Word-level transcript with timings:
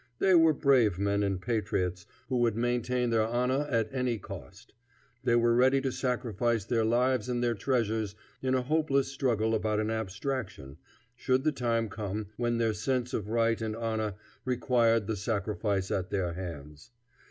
They 0.17 0.33
were 0.33 0.51
brave 0.53 0.97
men 0.97 1.21
and 1.21 1.39
patriots, 1.39 2.07
who 2.27 2.37
would 2.37 2.55
maintain 2.55 3.11
their 3.11 3.21
honor 3.27 3.67
at 3.69 3.87
any 3.93 4.17
cost. 4.17 4.73
They 5.23 5.35
were 5.35 5.53
ready 5.53 5.79
to 5.79 5.91
sacrifice 5.91 6.65
their 6.65 6.83
lives 6.83 7.29
and 7.29 7.43
their 7.43 7.53
treasures 7.53 8.15
in 8.41 8.55
a 8.55 8.63
hopeless 8.63 9.09
struggle 9.09 9.53
about 9.53 9.79
an 9.79 9.91
abstraction, 9.91 10.77
should 11.15 11.43
the 11.43 11.51
time 11.51 11.87
come 11.87 12.29
when 12.35 12.57
their 12.57 12.73
sense 12.73 13.13
of 13.13 13.29
right 13.29 13.61
and 13.61 13.75
honor 13.75 14.15
required 14.43 15.05
the 15.05 15.15
sacrifice 15.15 15.91
at 15.91 16.09
their 16.09 16.33
hands. 16.33 16.89